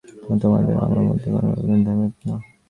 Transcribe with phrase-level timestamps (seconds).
[0.11, 2.35] তখন তোমাদের ও আমার মধ্যে কোন ব্যবধান থাকিবে না।